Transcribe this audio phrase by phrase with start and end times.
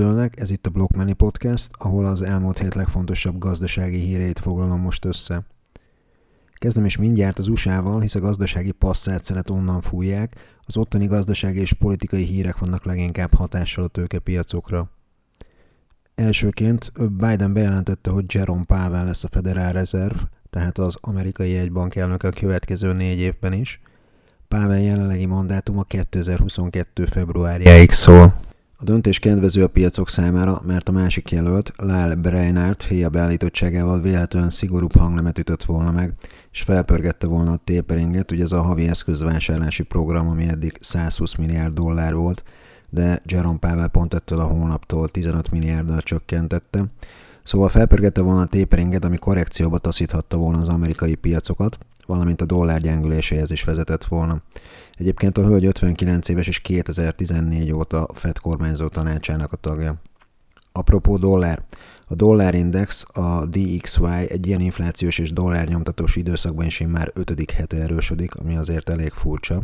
[0.00, 5.04] Üdvözölnek, ez itt a Blockmoney Podcast, ahol az elmúlt hét legfontosabb gazdasági híreit foglalom most
[5.04, 5.46] össze.
[6.52, 10.36] Kezdem is mindjárt az USA-val, hisz a gazdasági passzelcelet onnan fújják,
[10.66, 14.90] az ottani gazdasági és politikai hírek vannak leginkább hatással a tőkepiacokra.
[16.14, 22.22] Elsőként Biden bejelentette, hogy Jerome Powell lesz a Federal Reserve, tehát az amerikai egybank elnök
[22.22, 23.80] a következő négy évben is.
[24.48, 27.04] Powell jelenlegi mandátuma 2022.
[27.04, 28.48] februárjáig szól.
[28.80, 34.50] A döntés kedvező a piacok számára, mert a másik jelölt, Lyle Brainard héja beállítottságával véletlenül
[34.50, 36.14] szigorúbb hangnemet ütött volna meg,
[36.52, 41.74] és felpörgette volna a taperinget, ugye ez a havi eszközvásárlási program, ami eddig 120 milliárd
[41.74, 42.42] dollár volt,
[42.90, 46.84] de Jerome Powell pont ettől a hónaptól 15 milliárddal csökkentette.
[47.42, 51.78] Szóval felpörgette volna a taperinget, ami korrekcióba taszíthatta volna az amerikai piacokat,
[52.10, 54.42] valamint a dollár gyengüléséhez is vezetett volna.
[54.96, 59.94] Egyébként a hölgy 59 éves és 2014 óta Fed kormányzó tanácsának a tagja.
[60.72, 61.62] Apropó dollár.
[62.06, 68.34] A dollárindex, a DXY egy ilyen inflációs és dollárnyomtatós időszakban is már ötödik hete erősödik,
[68.34, 69.62] ami azért elég furcsa.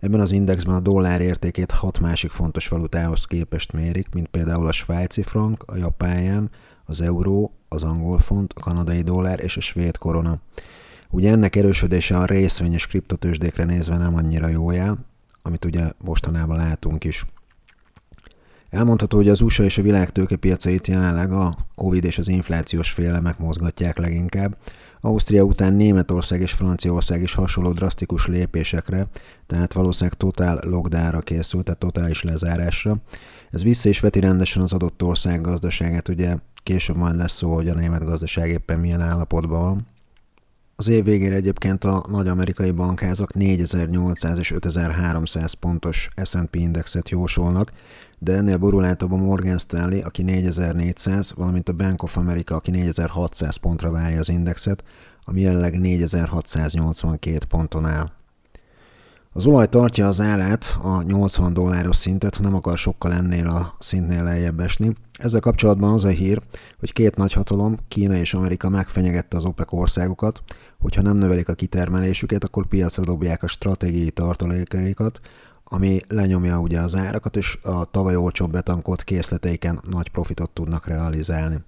[0.00, 4.72] Ebben az indexben a dollár értékét hat másik fontos valutához képest mérik, mint például a
[4.72, 6.50] svájci frank, a japán
[6.84, 10.40] az euró, az angol font, a kanadai dollár és a svéd korona.
[11.10, 14.98] Ugye ennek erősödése a részvényes kriptotősdékre nézve nem annyira jó jel,
[15.42, 17.24] amit ugye mostanában látunk is.
[18.70, 23.38] Elmondható, hogy az USA és a világ tőkepiacait jelenleg a Covid és az inflációs félemek
[23.38, 24.56] mozgatják leginkább.
[25.00, 29.08] Ausztria után Németország és Franciaország is hasonló drasztikus lépésekre,
[29.46, 32.96] tehát valószínűleg totál lockdownra készült, tehát totális lezárásra.
[33.50, 37.68] Ez vissza is veti rendesen az adott ország gazdaságát, ugye később majd lesz szó, hogy
[37.68, 39.86] a német gazdaság éppen milyen állapotban van.
[40.80, 47.72] Az év végére egyébként a nagy amerikai bankházak 4800 és 5300 pontos S&P indexet jósolnak,
[48.18, 53.56] de ennél borulátóbb a Morgan Stanley, aki 4400, valamint a Bank of America, aki 4600
[53.56, 54.84] pontra várja az indexet,
[55.24, 58.10] ami jelenleg 4682 ponton áll.
[59.32, 64.22] Az olaj tartja az állát a 80 dolláros szintet, nem akar sokkal ennél a szintnél
[64.22, 64.92] lejjebb esni.
[65.18, 66.42] Ezzel kapcsolatban az a hír,
[66.78, 70.42] hogy két nagyhatalom, Kína és Amerika megfenyegette az OPEC országokat,
[70.78, 75.20] hogyha nem növelik a kitermelésüket, akkor piacra dobják a stratégiai tartalékaikat,
[75.64, 81.58] ami lenyomja ugye az árakat, és a tavaly olcsóbb betankot készleteiken nagy profitot tudnak realizálni.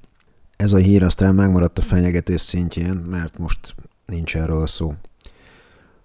[0.57, 3.75] Ez a hír aztán megmaradt a fenyegetés szintjén, mert most
[4.07, 4.95] nincs erről szó.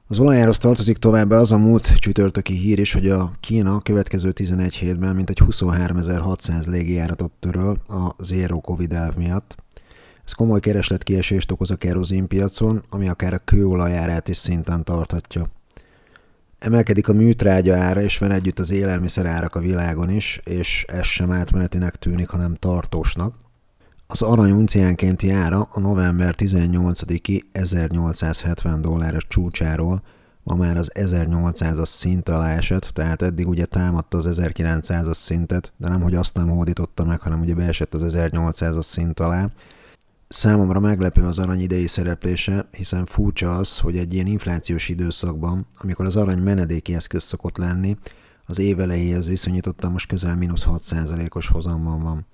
[0.10, 4.76] Az olajához tartozik továbbá az a múlt csütörtöki hír is, hogy a Kína következő 11
[4.76, 9.56] hétben mintegy 23.600 légijáratot töröl a zero covid elv miatt.
[10.26, 15.50] Ez komoly keresletkiesést okoz a kerozin piacon, ami akár a kőolajárát is szinten tarthatja.
[16.60, 21.06] Emelkedik a műtrágya ára, és van együtt az élelmiszer árak a világon is, és ez
[21.06, 23.36] sem átmenetinek tűnik, hanem tartósnak.
[24.10, 30.02] Az arany unciánkénti ára a november 18-i 1870 dolláros csúcsáról
[30.44, 35.88] ma már az 1800-as szint alá esett, tehát eddig ugye támadta az 1900-as szintet, de
[35.88, 39.50] nem, hogy azt nem hódította meg, hanem ugye beesett az 1800-as szint alá.
[40.28, 46.06] Számomra meglepő az arany idei szereplése, hiszen furcsa az, hogy egy ilyen inflációs időszakban, amikor
[46.06, 47.98] az arany menedéki eszköz szokott lenni,
[48.46, 52.26] az év elejéhez viszonyítottan most közel mínusz 6%-os hozamban van.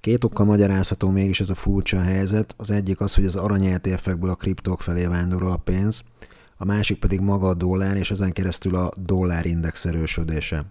[0.00, 2.54] Két okkal magyarázható mégis ez a furcsa helyzet.
[2.56, 6.02] Az egyik az, hogy az arany ETF-ekből a kriptók felé vándorol a pénz,
[6.56, 10.64] a másik pedig maga a dollár, és ezen keresztül a dollárindex erősödése.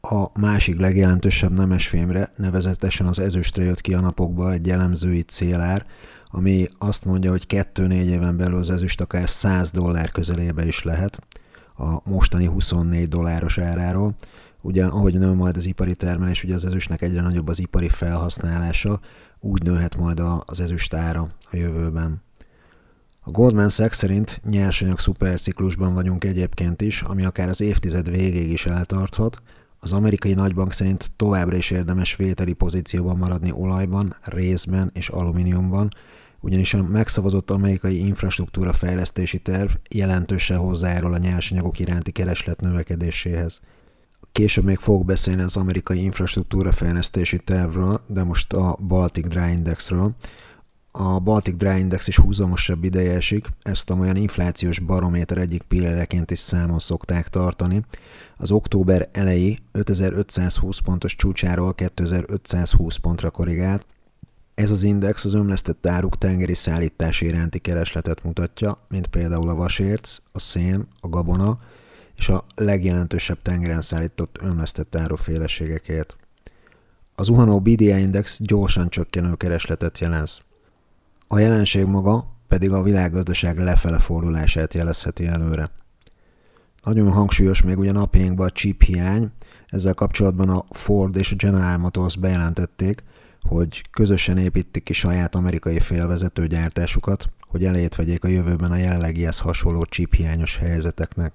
[0.00, 5.86] A másik legjelentősebb nemesfémre, nevezetesen az ezüstre jött ki a napokba egy jellemzői célár,
[6.30, 11.20] ami azt mondja, hogy 2-4 éven belül az ezüst akár 100 dollár közelébe is lehet
[11.76, 14.14] a mostani 24 dolláros áráról,
[14.64, 19.00] Ugye, ahogy nő majd az ipari termelés, ugye az ezüstnek egyre nagyobb az ipari felhasználása,
[19.40, 22.22] úgy nőhet majd az ezüst ára a jövőben.
[23.20, 28.66] A Goldman Sachs szerint nyersanyag szuperciklusban vagyunk egyébként is, ami akár az évtized végéig is
[28.66, 29.42] eltarthat.
[29.78, 35.88] Az amerikai nagybank szerint továbbra is érdemes vételi pozícióban maradni olajban, részben és alumíniumban,
[36.40, 43.60] ugyanis a megszavazott amerikai infrastruktúra fejlesztési terv jelentősen hozzájárul a nyersanyagok iránti kereslet növekedéséhez.
[44.34, 50.14] Később még fogok beszélni az amerikai infrastruktúra fejlesztési tervről, de most a Baltic Dry Indexről.
[50.90, 56.30] A Baltic Dry Index is húzamosabb ideje esik, ezt a olyan inflációs barométer egyik pilléreként
[56.30, 57.84] is számon szokták tartani.
[58.36, 63.86] Az október elejé 5520 pontos csúcsáról 2520 pontra korrigált.
[64.54, 70.18] Ez az index az ömlesztett áruk tengeri szállítási iránti keresletet mutatja, mint például a vasérc,
[70.32, 71.58] a szén, a gabona,
[72.16, 76.16] és a legjelentősebb tengeren szállított önlesztett áruféleségekért.
[77.14, 80.40] Az zuhanó BDI index gyorsan csökkenő keresletet jelez.
[81.28, 85.70] A jelenség maga pedig a világgazdaság lefele fordulását jelezheti előre.
[86.82, 89.30] Nagyon hangsúlyos még ugye napjainkban a chip hiány,
[89.66, 93.02] ezzel kapcsolatban a Ford és a General Motors bejelentették,
[93.42, 99.38] hogy közösen építik ki saját amerikai félvezető gyártásukat, hogy elét vegyék a jövőben a jelenlegihez
[99.38, 101.32] hasonló chip hiányos helyzeteknek.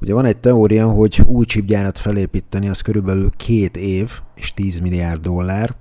[0.00, 5.20] Ugye van egy teória, hogy új chipgyárat felépíteni az körülbelül két év és 10 milliárd
[5.20, 5.76] dollár.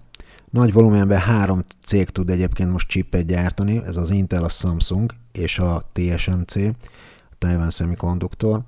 [0.49, 5.59] Nagy volumenben három cég tud egyébként most chipet gyártani, ez az Intel, a Samsung és
[5.59, 8.61] a TSMC, a Taiwan Semiconductor.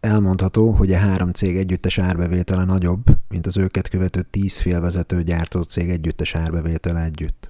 [0.00, 5.62] Elmondható, hogy a három cég együttes árbevétele nagyobb, mint az őket követő 10 félvezető gyártó
[5.62, 7.49] cég együttes árbevétele együtt.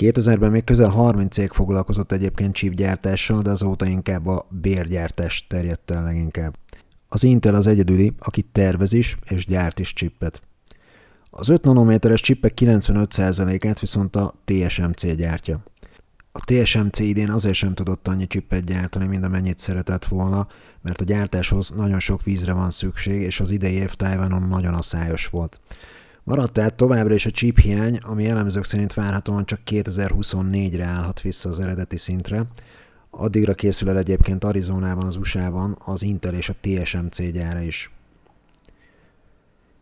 [0.00, 6.02] 2000-ben még közel 30 cég foglalkozott egyébként chipgyártással, de azóta inkább a bérgyártás terjedt el
[6.02, 6.56] leginkább.
[7.08, 10.42] Az Intel az egyedüli, aki tervez is és gyárt is chipet.
[11.30, 15.62] Az 5 nanométeres chipek 95%-át viszont a TSMC gyártja.
[16.32, 20.46] A TSMC idén azért sem tudott annyi chipet gyártani, mint amennyit szeretett volna,
[20.82, 25.26] mert a gyártáshoz nagyon sok vízre van szükség, és az idei év Taiwanon nagyon aszályos
[25.26, 25.60] volt.
[26.30, 31.48] Maradt tehát továbbra is a chip hiány, ami elemzők szerint várhatóan csak 2024-re állhat vissza
[31.48, 32.46] az eredeti szintre.
[33.10, 37.90] Addigra készül el egyébként Arizonában, az USA-ban az Intel és a TSMC gyára is.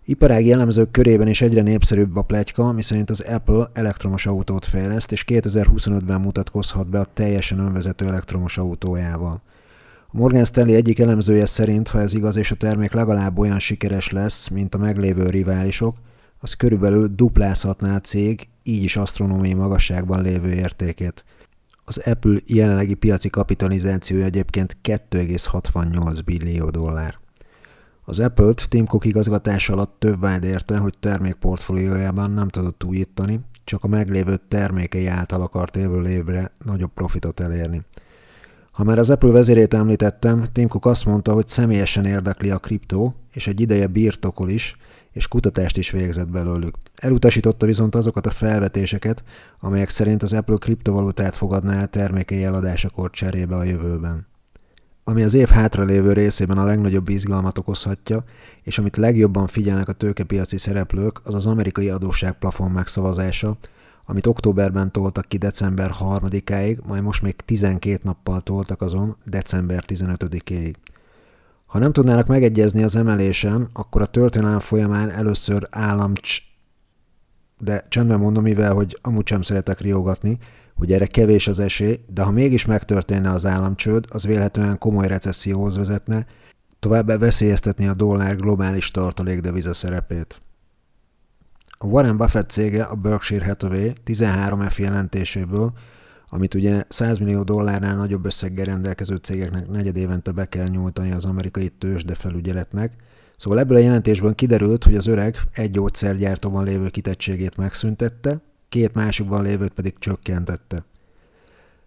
[0.05, 5.25] Iparági elemzők körében is egyre népszerűbb a plegyka, miszerint az Apple elektromos autót fejleszt, és
[5.27, 9.43] 2025-ben mutatkozhat be a teljesen önvezető elektromos autójával.
[10.07, 14.11] A Morgan Stanley egyik elemzője szerint, ha ez igaz és a termék legalább olyan sikeres
[14.11, 15.97] lesz, mint a meglévő riválisok,
[16.39, 21.25] az körülbelül duplázhatná a cég így is asztronómiai magasságban lévő értékét.
[21.85, 27.19] Az Apple jelenlegi piaci kapitalizációja egyébként 2,68 billió dollár.
[28.05, 33.85] Az Apple-t Tim Cook igazgatás alatt több vád érte, hogy termékportfóliójában nem tudott újítani, csak
[33.85, 37.83] a meglévő termékei által akart évről évre nagyobb profitot elérni.
[38.73, 43.15] Ha már az Apple vezérét említettem, Tim Cook azt mondta, hogy személyesen érdekli a kriptó,
[43.33, 44.77] és egy ideje birtokol is,
[45.19, 46.75] és kutatást is végzett belőlük.
[46.97, 49.23] Elutasította viszont azokat a felvetéseket,
[49.61, 54.27] amelyek szerint az Apple kriptovalutát fogadná el termékei eladásakor cserébe a jövőben.
[55.05, 58.25] Ami az év hátralévő részében a legnagyobb izgalmat okozhatja,
[58.63, 63.57] és amit legjobban figyelnek a tőkepiaci szereplők, az az amerikai adósságplafon megszavazása,
[64.05, 70.75] amit októberben toltak ki december 3-áig, majd most még 12 nappal toltak azon december 15-ig.
[71.69, 76.13] Ha nem tudnának megegyezni az emelésen, akkor a történelem folyamán először állam
[77.59, 80.39] de csendben mondom, mivel hogy amúgy sem szeretek riogatni,
[80.75, 85.77] hogy erre kevés az esély, de ha mégis megtörténne az államcsőd, az vélhetően komoly recesszióhoz
[85.77, 86.27] vezetne,
[86.79, 90.41] továbbá veszélyeztetni a dollár globális tartalékdeviza szerepét.
[91.79, 95.73] A Warren Buffett cége, a Berkshire Hathaway 13F jelentéséből
[96.29, 101.25] amit ugye 100 millió dollárnál nagyobb összeggel rendelkező cégeknek negyed évente be kell nyújtani az
[101.25, 102.93] amerikai tőzsde felügyeletnek.
[103.37, 109.43] Szóval ebből a jelentésben kiderült, hogy az öreg egy gyógyszergyártóban lévő kitettségét megszüntette, két másikban
[109.43, 110.85] lévőt pedig csökkentette.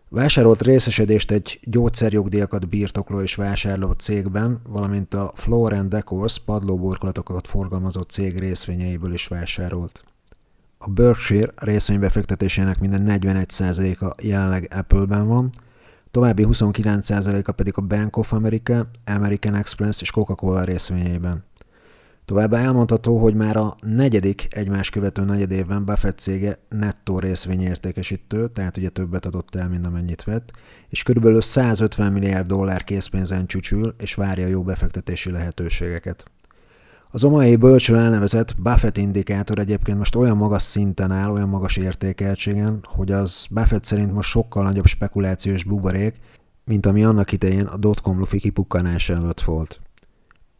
[0.09, 8.39] Vásárolt részesedést egy gyógyszerjogdíjakat birtokló és vásárló cégben, valamint a Floor Decors padlóburkolatokat forgalmazó cég
[8.39, 10.03] részvényeiből is vásárolt.
[10.83, 15.49] A Berkshire részvénybefektetésének minden 41%-a jelenleg Apple-ben van,
[16.11, 21.43] további 29%-a pedig a Bank of America, American Express és Coca-Cola részvényeiben.
[22.25, 28.77] Továbbá elmondható, hogy már a negyedik egymás követő negyed évben Buffett cége nettó részvényértékesítő, tehát
[28.77, 30.51] ugye többet adott el, mint amennyit vett,
[30.89, 36.31] és körülbelül 150 milliárd dollár készpénzen csücsül, és várja jó befektetési lehetőségeket.
[37.13, 42.79] Az omai bölcsön elnevezett Buffett indikátor egyébként most olyan magas szinten áll, olyan magas értékeltségen,
[42.83, 46.15] hogy az Buffett szerint most sokkal nagyobb spekulációs buborék,
[46.65, 49.79] mint ami annak idején a dotcom lufi kipukkanása előtt volt.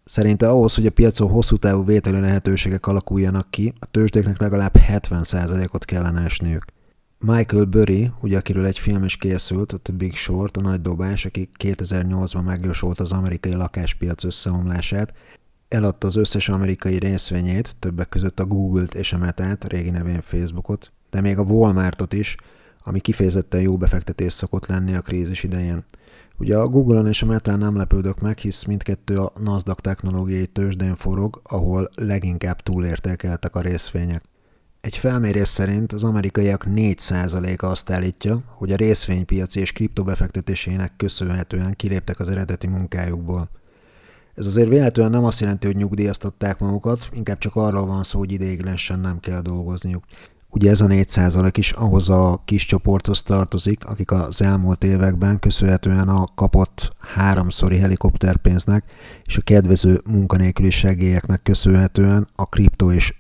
[0.06, 5.86] Szerinte ahhoz, hogy a piacon hosszú távú vételi lehetőségek alakuljanak ki, a tőzsdéknek legalább 70%-ot
[5.86, 6.66] kellene esniük.
[7.20, 11.26] Michael Burry, ugye akiről egy film is készült, a The Big Short, a nagy dobás,
[11.26, 15.14] aki 2008-ban megjósolt az amerikai lakáspiac összeomlását,
[15.72, 20.92] eladta az összes amerikai részvényét, többek között a Google-t és a Metát, régi nevén Facebookot,
[21.10, 22.36] de még a Walmartot is,
[22.84, 25.86] ami kifejezetten jó befektetés szokott lenni a krízis idején.
[26.38, 30.96] Ugye a Google-on és a Metán nem lepődök meg, hisz mindkettő a Nasdaq technológiai tőzsdén
[30.96, 34.24] forog, ahol leginkább túlértékeltek a részvények.
[34.82, 42.20] Egy felmérés szerint az amerikaiak 4%-a azt állítja, hogy a részvénypiaci és kriptobefektetésének köszönhetően kiléptek
[42.20, 43.50] az eredeti munkájukból–
[44.36, 48.32] Ez azért véletlenül nem azt jelenti, hogy nyugdíjaztatták magukat, inkább csak arról van szó, hogy
[48.32, 50.04] ideiglenesen nem kell dolgozniuk.
[50.54, 56.10] Ugye ez a 4% is ahhoz a kis csoporthoz tartozik, akik az elmúlt években köszönhetően
[56.10, 58.84] a kapott háromszori helikopterpénznek
[59.24, 63.16] és a kedvező munkanélküli segélyeknek köszönhetően a kriptó és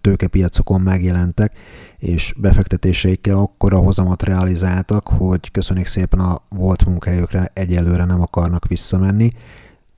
[0.00, 1.52] tőkepiacokon megjelentek,
[1.98, 9.32] és befektetéseikkel akkora hozamat realizáltak, hogy köszönjük szépen a volt munkahelyükre egyelőre nem akarnak visszamenni.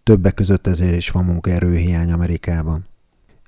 [0.08, 2.86] Többek között ezért is van munkaerőhiány Amerikában.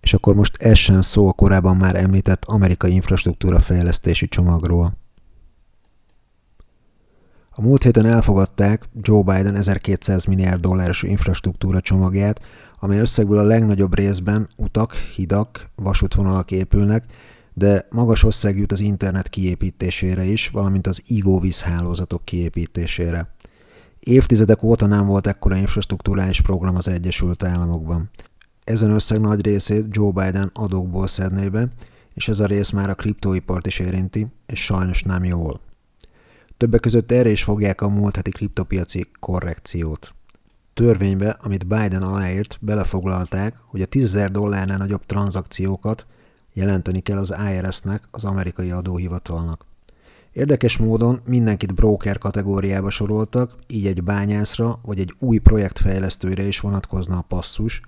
[0.00, 4.96] És akkor most essen szó a korábban már említett amerikai infrastruktúra fejlesztési csomagról.
[7.50, 12.40] A múlt héten elfogadták Joe Biden 1200 milliárd dolláros infrastruktúra csomagját,
[12.78, 17.04] amely összegből a legnagyobb részben utak, hidak, vasútvonalak épülnek,
[17.54, 23.38] de magas összeg jut az internet kiépítésére is, valamint az ivóvíz hálózatok kiépítésére.
[24.00, 28.10] Évtizedek óta nem volt ekkora infrastruktúrális program az Egyesült Államokban.
[28.64, 31.68] Ezen összeg nagy részét Joe Biden adókból szedné be,
[32.14, 35.60] és ez a rész már a kriptóipart is érinti, és sajnos nem jól.
[36.56, 40.14] Többek között erre is fogják a múlt heti kriptopiaci korrekciót.
[40.74, 46.06] Törvénybe, amit Biden aláírt, belefoglalták, hogy a 10 dollárnál nagyobb tranzakciókat
[46.52, 49.69] jelenteni kell az IRS-nek, az amerikai adóhivatalnak.
[50.32, 57.16] Érdekes módon mindenkit broker kategóriába soroltak, így egy bányászra vagy egy új projektfejlesztőre is vonatkozna
[57.16, 57.80] a passzus,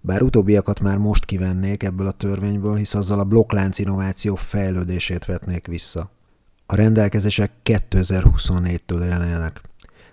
[0.00, 5.66] bár utóbbiakat már most kivennék ebből a törvényből, hisz azzal a blokklánc innováció fejlődését vetnék
[5.66, 6.10] vissza.
[6.66, 9.60] A rendelkezések 2024-től élnének.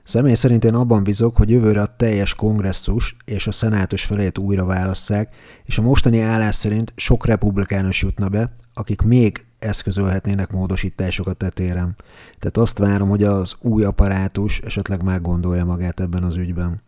[0.03, 4.65] Személy szerint én abban bízok, hogy jövőre a teljes kongresszus és a szenátus felét újra
[4.65, 5.35] válasszák,
[5.65, 11.95] és a mostani állás szerint sok republikánus jutna be, akik még eszközölhetnének módosításokat tetéren.
[12.39, 16.81] Tehát azt várom, hogy az új apparátus esetleg meggondolja magát ebben az ügyben.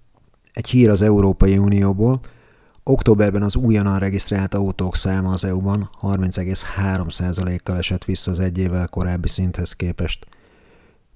[0.53, 2.19] Egy hír az Európai Unióból,
[2.85, 9.27] Októberben az újonnan regisztrált autók száma az EU-ban 30,3%-kal esett vissza az egy évvel korábbi
[9.27, 10.27] szinthez képest.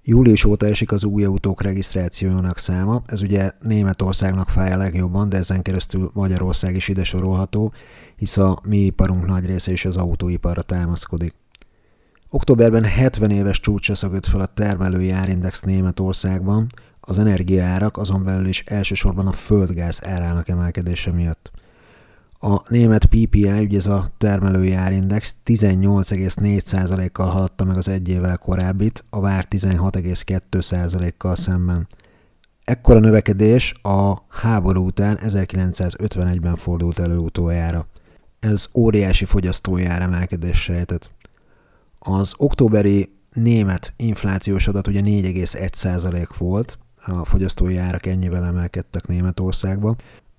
[0.03, 5.37] Július óta esik az új autók regisztrációjának száma, ez ugye Németországnak fáj a legjobban, de
[5.37, 7.73] ezen keresztül Magyarország is ide sorolható,
[8.15, 11.33] hisz a mi iparunk nagy része is az autóiparra támaszkodik.
[12.29, 16.67] Októberben 70 éves csúcsra szögött fel a termelői árindex Németországban,
[16.99, 21.51] az energiaárak azon belül is elsősorban a földgáz árának emelkedése miatt.
[22.39, 29.03] A német PPI, ugye ez a termelői árindex 18,4%-kal haladta meg az egy évvel korábbit,
[29.09, 31.87] a vár 16,2%-kal szemben.
[32.63, 37.87] Ekkora növekedés a háború után 1951-ben fordult elő utoljára.
[38.39, 41.11] Ez óriási fogyasztói áremelkedés sejtett.
[42.09, 49.95] Az októberi német inflációs adat ugye 4,1% volt, a fogyasztói árak ennyivel emelkedtek Németországba.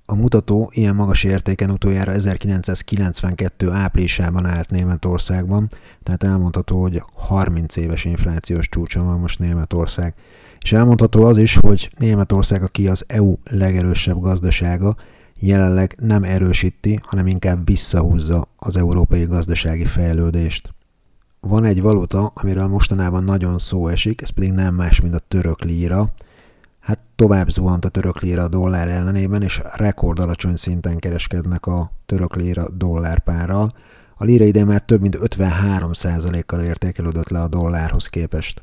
[0.06, 3.70] A mutató ilyen magas értéken utoljára 1992.
[3.70, 5.68] áprilisában állt Németországban,
[6.02, 10.14] tehát elmondható, hogy 30 éves inflációs csúcson van most Németország.
[10.60, 14.96] És elmondható az is, hogy Németország, aki az EU legerősebb gazdasága,
[15.38, 20.76] jelenleg nem erősíti, hanem inkább visszahúzza az európai gazdasági fejlődést.
[21.40, 25.62] Van egy valuta, amiről mostanában nagyon szó esik, ez pedig nem más, mint a török
[25.62, 26.08] líra,
[26.80, 31.92] hát tovább zuhant a török lira a dollár ellenében, és rekord alacsony szinten kereskednek a
[32.06, 33.72] török lira dollárpárral.
[34.16, 38.62] A lira ide már több mint 53%-kal értékelődött le a dollárhoz képest.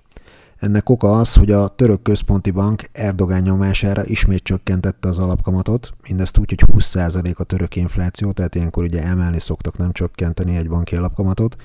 [0.56, 6.38] Ennek oka az, hogy a török központi bank Erdogán nyomására ismét csökkentette az alapkamatot, mindezt
[6.38, 10.96] úgy, hogy 20% a török infláció, tehát ilyenkor ugye emelni szoktak nem csökkenteni egy banki
[10.96, 11.56] alapkamatot,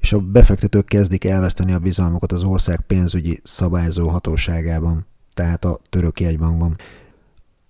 [0.00, 5.06] és a befektetők kezdik elveszteni a bizalmukat az ország pénzügyi szabályzó hatóságában
[5.40, 6.76] tehát a török jegybankban.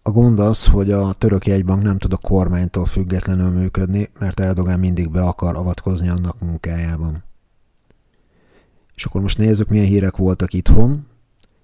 [0.02, 4.78] A gond az, hogy a török jegybank nem tud a kormánytól függetlenül működni, mert Erdogán
[4.78, 7.24] mindig be akar avatkozni annak munkájában.
[8.94, 11.06] És akkor most nézzük, milyen hírek voltak itthon.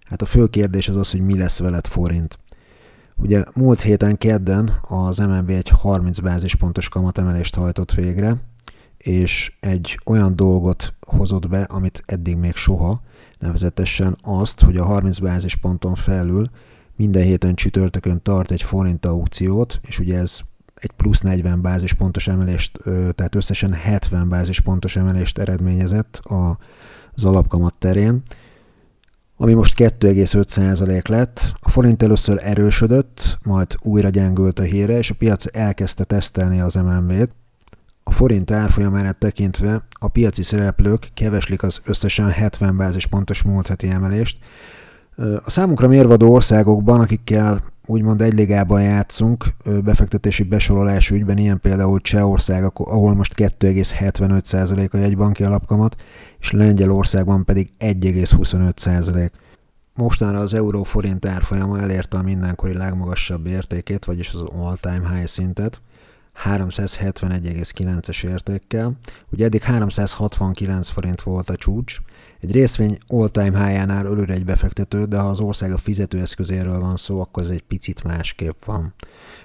[0.04, 2.38] Hát a fő kérdés az az, hogy mi lesz veled forint.
[3.16, 8.37] Ugye múlt héten kedden az MNB egy 30 bázispontos kamatemelést hajtott végre,
[9.07, 13.01] és egy olyan dolgot hozott be, amit eddig még soha,
[13.39, 16.51] nevezetesen azt, hogy a 30 bázisponton felül
[16.97, 20.39] minden héten csütörtökön tart egy forint aukciót, és ugye ez
[20.75, 22.81] egy plusz 40 bázispontos emelést,
[23.15, 26.21] tehát összesen 70 bázispontos emelést eredményezett
[27.15, 28.23] az alapkamat terén,
[29.37, 31.53] ami most 2,5% lett.
[31.61, 36.75] A forint először erősödött, majd újra gyengült a híre, és a piac elkezdte tesztelni az
[36.75, 37.31] MNB-t,
[38.09, 44.39] a forint árfolyamát tekintve a piaci szereplők keveslik az összesen 70 bázispontos múlt heti emelést.
[45.45, 49.47] A számunkra mérvadó országokban, akikkel úgymond egy ligában játszunk,
[49.85, 56.03] befektetési besorolás ügyben, ilyen például Csehország, ahol most 2,75% a jegybanki alapkamat,
[56.41, 59.31] és Lengyelországban pedig 1,25%.
[59.95, 65.81] Mostanra az euró-forint árfolyama elérte a mindenkori legmagasabb értékét, vagyis az all-time high szintet,
[66.45, 68.93] 371,9-es értékkel.
[69.31, 71.97] Ugye eddig 369 forint volt a csúcs,
[72.40, 77.21] egy részvény all-time high-ánál örül egy befektető, de ha az ország a fizetőeszközéről van szó,
[77.21, 78.95] akkor ez egy picit másképp van.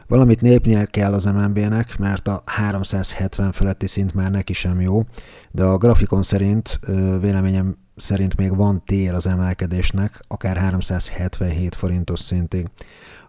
[0.07, 5.05] Valamit népnie kell az MNB-nek, mert a 370 feletti szint már neki sem jó,
[5.51, 6.79] de a grafikon szerint,
[7.19, 12.67] véleményem szerint még van tér az emelkedésnek, akár 377 forintos szintig.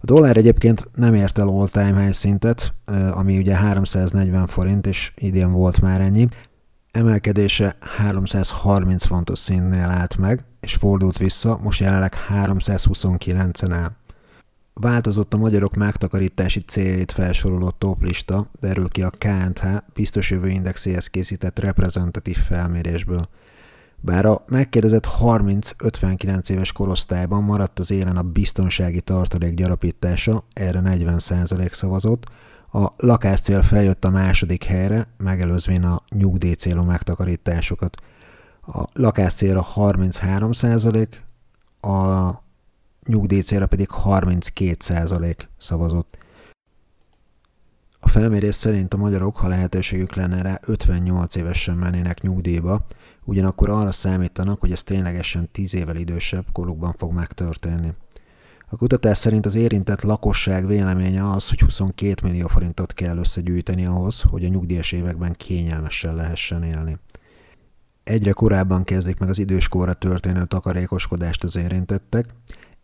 [0.02, 2.74] A dollár egyébként nem ért el all-time high szintet,
[3.10, 6.28] ami ugye 340 forint, és idén volt már ennyi,
[6.90, 13.90] emelkedése 330 fontos szintnél állt meg, és fordult vissza, most jelenleg 329-en áll.
[14.74, 21.58] Változott a magyarok megtakarítási céljait felsoroló toplista, derül ki a KNH biztos jövő indexéhez készített
[21.58, 23.28] reprezentatív felmérésből.
[24.04, 31.72] Bár a megkérdezett 30-59 éves korosztályban maradt az élen a biztonsági tartalék gyarapítása, erre 40%
[31.72, 32.24] szavazott,
[32.72, 37.96] a lakáscél feljött a második helyre, megelőzvén a nyugdíjcélú megtakarításokat.
[38.66, 41.08] A lakáscélra 33%
[41.80, 42.30] a
[43.06, 46.18] nyugdíjcélra pedig 32% szavazott.
[48.12, 52.84] Felmérés szerint a magyarok, ha lehetőségük lenne rá, 58 évesen mennének nyugdíjba,
[53.24, 57.92] ugyanakkor arra számítanak, hogy ez ténylegesen 10 évvel idősebb korukban fog megtörténni.
[58.68, 64.20] A kutatás szerint az érintett lakosság véleménye az, hogy 22 millió forintot kell összegyűjteni ahhoz,
[64.20, 66.98] hogy a nyugdíjas években kényelmesen lehessen élni.
[68.04, 72.26] Egyre korábban kezdik meg az időskorra történő takarékoskodást az érintettek.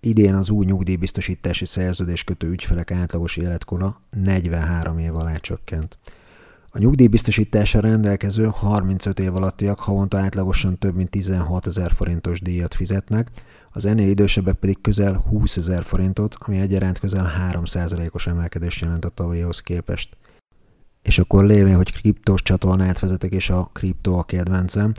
[0.01, 5.99] Idén az új nyugdíjbiztosítási szerződés kötő ügyfelek átlagos életkora 43 év alá csökkent.
[6.71, 13.31] A nyugdíjbiztosítással rendelkező 35 év alattiak havonta átlagosan több mint 16 ezer forintos díjat fizetnek,
[13.71, 19.09] az ennél idősebbek pedig közel 20 ezer forintot, ami egyaránt közel 3%-os emelkedés jelent a
[19.09, 20.17] tavalyhoz képest.
[21.03, 24.93] És akkor lévén, hogy kriptós csatornát vezetek, és a kriptó a kedvencem,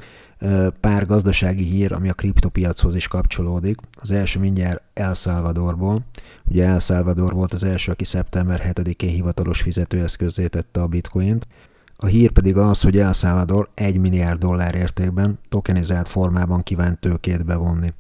[0.80, 3.78] pár gazdasági hír, ami a kriptopiachoz is kapcsolódik.
[4.02, 6.06] Az első mindjárt El Salvadorból.
[6.46, 11.48] Ugye El Salvador volt az első, aki szeptember 7-én hivatalos fizetőeszközé tette a bitcoint.
[11.96, 17.46] A hír pedig az, hogy El Salvador 1 milliárd dollár értékben tokenizált formában kívánt tőkét
[17.46, 17.94] bevonni.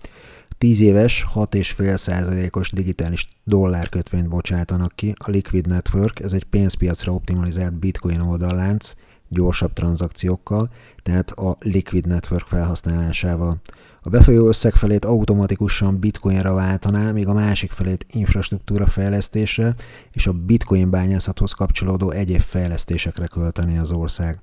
[0.58, 5.14] 10 éves, 6,5%-os digitális dollárkötvényt bocsátanak ki.
[5.18, 8.94] A Liquid Network, ez egy pénzpiacra optimalizált bitcoin oldallánc,
[9.30, 10.70] gyorsabb tranzakciókkal,
[11.04, 13.62] tehát a Liquid Network felhasználásával.
[14.02, 19.76] A befolyó összeg felét automatikusan bitcoinra váltaná, míg a másik felét infrastruktúra fejlesztésre
[20.12, 24.42] és a bitcoin bányászathoz kapcsolódó egyéb fejlesztésekre költeni az ország.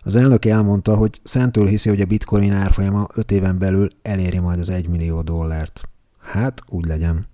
[0.00, 4.58] Az elnök elmondta, hogy szentől hiszi, hogy a bitcoin árfolyama 5 éven belül eléri majd
[4.58, 5.80] az 1 millió dollárt.
[6.20, 7.26] Hát, úgy legyen.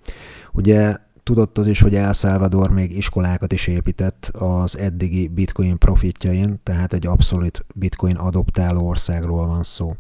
[0.53, 6.61] Ugye tudott az is, hogy El Salvador még iskolákat is épített az eddigi bitcoin profitjain,
[6.63, 9.95] tehát egy abszolút bitcoin adoptáló országról van szó.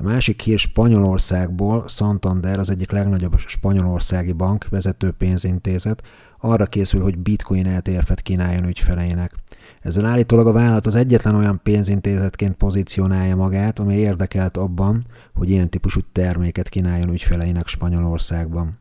[0.00, 6.02] A másik hír Spanyolországból, Santander, az egyik legnagyobb spanyolországi bank, vezető pénzintézet,
[6.40, 9.34] arra készül, hogy bitcoin ETF-et kínáljon ügyfeleinek.
[9.80, 15.70] Ezzel állítólag a vállalat az egyetlen olyan pénzintézetként pozícionálja magát, ami érdekelt abban, hogy ilyen
[15.70, 18.78] típusú terméket kínáljon ügyfeleinek Spanyolországban.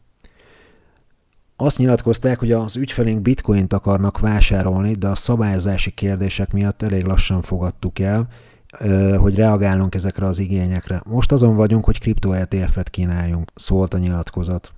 [1.59, 7.41] Azt nyilatkozták, hogy az ügyfeleink bitcoint akarnak vásárolni, de a szabályozási kérdések miatt elég lassan
[7.41, 8.27] fogadtuk el,
[9.17, 11.01] hogy reagálnunk ezekre az igényekre.
[11.05, 14.73] Most azon vagyunk, hogy kripto ETF-et kínáljunk, szólt a nyilatkozat.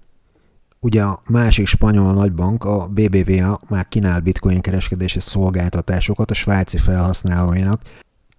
[0.79, 7.81] Ugye a másik spanyol nagybank, a BBVA már kínál bitcoin kereskedési szolgáltatásokat a svájci felhasználóinak,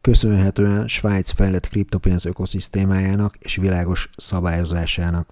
[0.00, 5.28] köszönhetően Svájc fejlett kriptopénz ökoszisztémájának és világos szabályozásának.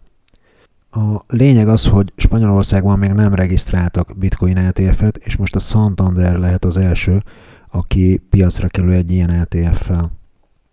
[0.90, 6.64] A lényeg az, hogy Spanyolországban még nem regisztráltak bitcoin ETF-et, és most a Santander lehet
[6.64, 7.22] az első,
[7.70, 10.10] aki piacra kerül egy ilyen ETF-fel.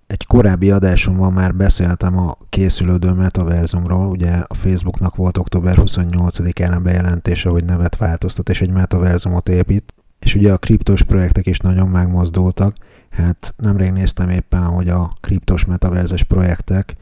[0.08, 6.80] Egy korábbi adásomban már beszéltem a készülődő metaverzumról, ugye a Facebooknak volt október 28-án a
[6.80, 11.88] bejelentése, hogy nevet változtat és egy metaverzumot épít, és ugye a kriptos projektek is nagyon
[11.88, 12.76] megmozdultak,
[13.10, 16.96] hát nemrég néztem éppen, hogy a kriptos metaverzes projektek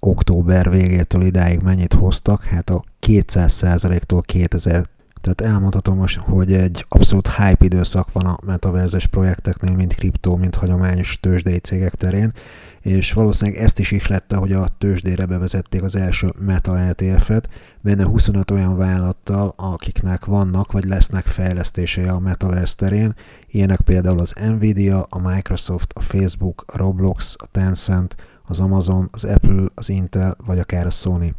[0.00, 4.88] október végétől idáig mennyit hoztak, hát a 200%-tól 2000
[5.20, 10.54] Tehát elmondhatom most, hogy egy abszolút hype időszak van a metaverzes projekteknél, mint kriptó, mint
[10.54, 12.32] hagyományos tőzsdei cégek terén,
[12.80, 17.48] és valószínűleg ezt is ihlette, hogy a tőzsdére bevezették az első Meta ETF-et,
[17.80, 23.14] benne 25 olyan vállalattal, akiknek vannak vagy lesznek fejlesztései a Metaverse terén,
[23.50, 28.16] ilyenek például az Nvidia, a Microsoft, a Facebook, a Roblox, a Tencent,
[28.50, 31.34] az Amazon, az Apple, az Intel vagy akár a Sony.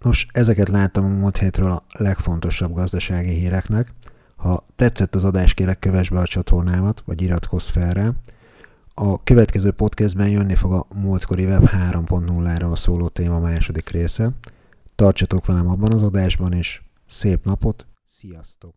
[0.00, 3.92] Nos, ezeket láttam a múlt hétről a legfontosabb gazdasági híreknek.
[4.36, 8.12] Ha tetszett az adás, kérek kövess be a csatornámat, vagy iratkozz fel rá.
[8.94, 14.30] A következő podcastben jönni fog a múltkori web 3.0-ról szóló téma második része.
[14.94, 16.84] Tartsatok velem abban az adásban is.
[17.06, 18.74] Szép napot, sziasztok!